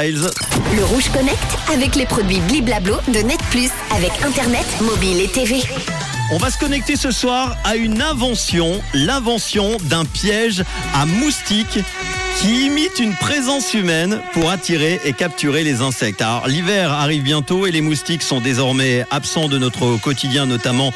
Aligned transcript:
Le 0.00 0.84
Rouge 0.84 1.08
Connect 1.08 1.58
avec 1.74 1.96
les 1.96 2.06
produits 2.06 2.38
Bliblablo 2.42 2.98
de 3.08 3.18
Net 3.18 3.40
Plus 3.50 3.68
avec 3.90 4.12
Internet, 4.22 4.64
mobile 4.80 5.20
et 5.20 5.26
TV. 5.26 5.60
On 6.30 6.38
va 6.38 6.52
se 6.52 6.58
connecter 6.58 6.94
ce 6.94 7.10
soir 7.10 7.56
à 7.64 7.74
une 7.74 8.00
invention, 8.00 8.80
l'invention 8.94 9.76
d'un 9.90 10.04
piège 10.04 10.62
à 10.94 11.04
moustiques 11.04 11.80
qui 12.36 12.66
imite 12.66 13.00
une 13.00 13.16
présence 13.16 13.74
humaine 13.74 14.20
pour 14.34 14.50
attirer 14.50 15.00
et 15.04 15.14
capturer 15.14 15.64
les 15.64 15.80
insectes. 15.80 16.22
Alors 16.22 16.46
l'hiver 16.46 16.92
arrive 16.92 17.24
bientôt 17.24 17.66
et 17.66 17.72
les 17.72 17.80
moustiques 17.80 18.22
sont 18.22 18.40
désormais 18.40 19.04
absents 19.10 19.48
de 19.48 19.58
notre 19.58 20.00
quotidien, 20.00 20.46
notamment 20.46 20.92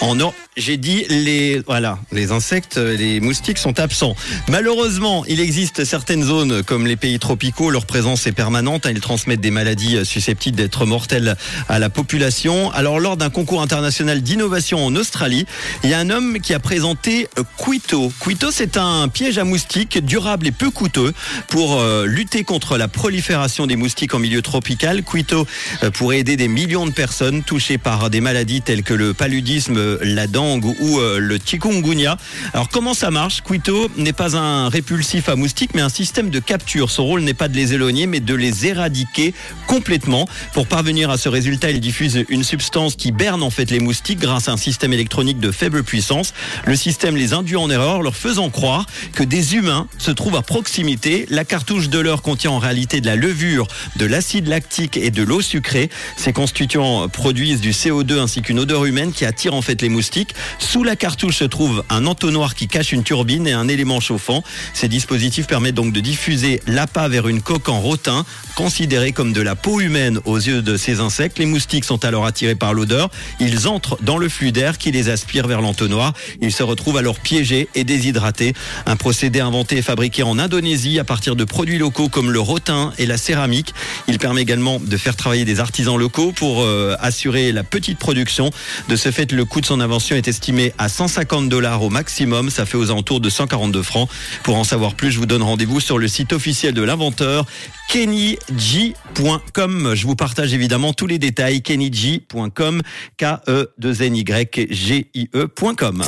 en 0.00 0.14
Europe. 0.14 0.45
J'ai 0.58 0.78
dit 0.78 1.04
les 1.10 1.60
voilà, 1.66 1.98
les 2.12 2.32
insectes, 2.32 2.78
les 2.78 3.20
moustiques 3.20 3.58
sont 3.58 3.78
absents. 3.78 4.16
Malheureusement, 4.48 5.22
il 5.28 5.38
existe 5.38 5.84
certaines 5.84 6.24
zones 6.24 6.62
comme 6.62 6.86
les 6.86 6.96
pays 6.96 7.18
tropicaux, 7.18 7.68
leur 7.68 7.84
présence 7.84 8.26
est 8.26 8.32
permanente, 8.32 8.86
ils 8.90 9.02
transmettent 9.02 9.42
des 9.42 9.50
maladies 9.50 10.06
susceptibles 10.06 10.56
d'être 10.56 10.86
mortelles 10.86 11.36
à 11.68 11.78
la 11.78 11.90
population. 11.90 12.70
Alors 12.70 13.00
lors 13.00 13.18
d'un 13.18 13.28
concours 13.28 13.60
international 13.60 14.22
d'innovation 14.22 14.82
en 14.82 14.96
Australie, 14.96 15.44
il 15.84 15.90
y 15.90 15.92
a 15.92 15.98
un 15.98 16.08
homme 16.08 16.40
qui 16.40 16.54
a 16.54 16.58
présenté 16.58 17.28
Quito. 17.58 18.10
Quito, 18.18 18.50
c'est 18.50 18.78
un 18.78 19.08
piège 19.08 19.36
à 19.36 19.44
moustiques 19.44 20.02
durable 20.02 20.46
et 20.46 20.52
peu 20.52 20.70
coûteux 20.70 21.12
pour 21.48 21.78
euh, 21.78 22.06
lutter 22.06 22.44
contre 22.44 22.78
la 22.78 22.88
prolifération 22.88 23.66
des 23.66 23.76
moustiques 23.76 24.14
en 24.14 24.18
milieu 24.18 24.40
tropical. 24.40 25.02
Quito 25.02 25.46
euh, 25.82 25.90
pourrait 25.90 26.20
aider 26.20 26.38
des 26.38 26.48
millions 26.48 26.86
de 26.86 26.92
personnes 26.92 27.42
touchées 27.42 27.76
par 27.76 28.08
des 28.08 28.22
maladies 28.22 28.62
telles 28.62 28.84
que 28.84 28.94
le 28.94 29.12
paludisme, 29.12 29.98
la 30.00 30.26
dent 30.26 30.45
ou 30.54 30.98
euh, 31.00 31.18
le 31.18 31.38
chikungunya. 31.44 32.16
Alors 32.52 32.68
comment 32.68 32.94
ça 32.94 33.10
marche? 33.10 33.42
Quito 33.42 33.90
n'est 33.96 34.12
pas 34.12 34.36
un 34.36 34.68
répulsif 34.68 35.28
à 35.28 35.36
moustiques 35.36 35.72
mais 35.74 35.82
un 35.82 35.88
système 35.88 36.30
de 36.30 36.38
capture. 36.38 36.90
Son 36.90 37.04
rôle 37.04 37.22
n'est 37.22 37.34
pas 37.34 37.48
de 37.48 37.56
les 37.56 37.74
éloigner 37.74 38.06
mais 38.06 38.20
de 38.20 38.34
les 38.34 38.66
éradiquer 38.66 39.34
complètement. 39.66 40.28
Pour 40.52 40.66
parvenir 40.66 41.10
à 41.10 41.18
ce 41.18 41.28
résultat, 41.28 41.70
il 41.70 41.80
diffuse 41.80 42.24
une 42.28 42.44
substance 42.44 42.96
qui 42.96 43.12
berne 43.12 43.42
en 43.42 43.50
fait 43.50 43.70
les 43.70 43.80
moustiques 43.80 44.20
grâce 44.20 44.48
à 44.48 44.52
un 44.52 44.56
système 44.56 44.92
électronique 44.92 45.40
de 45.40 45.50
faible 45.50 45.82
puissance. 45.82 46.32
Le 46.64 46.76
système 46.76 47.16
les 47.16 47.32
induit 47.32 47.56
en 47.56 47.70
erreur 47.70 48.02
leur 48.02 48.16
faisant 48.16 48.50
croire 48.50 48.86
que 49.14 49.24
des 49.24 49.54
humains 49.54 49.88
se 49.98 50.10
trouvent 50.10 50.36
à 50.36 50.42
proximité. 50.42 51.26
La 51.30 51.44
cartouche 51.44 51.88
de 51.88 51.98
l'heure 51.98 52.22
contient 52.22 52.52
en 52.52 52.58
réalité 52.58 53.00
de 53.00 53.06
la 53.06 53.16
levure, 53.16 53.66
de 53.96 54.06
l'acide 54.06 54.46
lactique 54.46 54.96
et 54.96 55.10
de 55.10 55.22
l'eau 55.22 55.40
sucrée. 55.40 55.90
Ces 56.16 56.32
constituants 56.32 57.08
produisent 57.08 57.60
du 57.60 57.72
CO2 57.72 58.18
ainsi 58.18 58.42
qu'une 58.42 58.58
odeur 58.58 58.84
humaine 58.84 59.12
qui 59.12 59.24
attire 59.24 59.54
en 59.54 59.62
fait 59.62 59.82
les 59.82 59.88
moustiques. 59.88 60.34
Sous 60.58 60.84
la 60.84 60.96
cartouche 60.96 61.36
se 61.36 61.44
trouve 61.44 61.84
un 61.90 62.06
entonnoir 62.06 62.54
qui 62.54 62.68
cache 62.68 62.92
une 62.92 63.02
turbine 63.02 63.46
et 63.46 63.52
un 63.52 63.68
élément 63.68 64.00
chauffant. 64.00 64.42
Ces 64.74 64.88
dispositifs 64.88 65.46
permettent 65.46 65.74
donc 65.74 65.92
de 65.92 66.00
diffuser 66.00 66.60
l'appât 66.66 67.08
vers 67.08 67.28
une 67.28 67.42
coque 67.42 67.68
en 67.68 67.80
rotin, 67.80 68.24
considérée 68.54 69.12
comme 69.12 69.32
de 69.32 69.40
la 69.40 69.54
peau 69.54 69.80
humaine 69.80 70.20
aux 70.24 70.36
yeux 70.38 70.62
de 70.62 70.76
ces 70.76 71.00
insectes. 71.00 71.38
Les 71.38 71.46
moustiques 71.46 71.84
sont 71.84 72.04
alors 72.04 72.26
attirés 72.26 72.54
par 72.54 72.74
l'odeur. 72.74 73.10
Ils 73.40 73.68
entrent 73.68 73.98
dans 74.02 74.18
le 74.18 74.28
flux 74.28 74.52
d'air 74.52 74.78
qui 74.78 74.90
les 74.90 75.08
aspire 75.08 75.46
vers 75.46 75.60
l'entonnoir. 75.60 76.12
Ils 76.40 76.52
se 76.52 76.62
retrouvent 76.62 76.96
alors 76.96 77.20
piégés 77.20 77.68
et 77.74 77.84
déshydratés. 77.84 78.54
Un 78.86 78.96
procédé 78.96 79.40
inventé 79.40 79.78
et 79.78 79.82
fabriqué 79.82 80.22
en 80.22 80.38
Indonésie 80.38 80.98
à 80.98 81.04
partir 81.04 81.36
de 81.36 81.44
produits 81.44 81.78
locaux 81.78 82.08
comme 82.08 82.30
le 82.30 82.40
rotin 82.40 82.92
et 82.98 83.06
la 83.06 83.18
céramique. 83.18 83.74
Il 84.08 84.18
permet 84.18 84.42
également 84.42 84.80
de 84.80 84.96
faire 84.96 85.16
travailler 85.16 85.44
des 85.44 85.60
artisans 85.60 85.96
locaux 85.96 86.32
pour 86.32 86.62
euh, 86.62 86.96
assurer 87.00 87.52
la 87.52 87.64
petite 87.64 87.98
production. 87.98 88.50
De 88.88 88.96
ce 88.96 89.10
fait, 89.10 89.32
le 89.32 89.44
coût 89.44 89.60
de 89.60 89.66
son 89.66 89.80
invention 89.80 90.16
estimé 90.28 90.72
à 90.78 90.88
150 90.88 91.48
dollars 91.48 91.82
au 91.82 91.90
maximum. 91.90 92.50
Ça 92.50 92.64
fait 92.66 92.76
aux 92.76 92.90
alentours 92.90 93.20
de 93.20 93.28
142 93.28 93.82
francs. 93.82 94.08
Pour 94.42 94.56
en 94.56 94.64
savoir 94.64 94.94
plus, 94.94 95.10
je 95.10 95.18
vous 95.18 95.26
donne 95.26 95.42
rendez-vous 95.42 95.80
sur 95.80 95.98
le 95.98 96.08
site 96.08 96.32
officiel 96.32 96.72
de 96.74 96.82
l'inventeur, 96.82 97.44
kennyg.com. 97.90 99.92
Je 99.94 100.06
vous 100.06 100.16
partage 100.16 100.54
évidemment 100.54 100.92
tous 100.92 101.06
les 101.06 101.18
détails, 101.18 101.62
kennyg.com, 101.62 102.82
K-E-2-N-Y-G-I-E.com. 103.18 106.04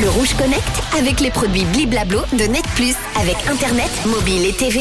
Le 0.00 0.08
Rouge 0.08 0.34
Connect 0.38 0.62
avec 0.96 1.18
les 1.20 1.30
produits 1.30 1.64
Bliblablo 1.64 2.20
de 2.32 2.44
Net 2.44 2.64
Plus 2.76 2.94
avec 3.16 3.36
Internet, 3.48 3.90
mobile 4.06 4.46
et 4.46 4.52
TV. 4.52 4.78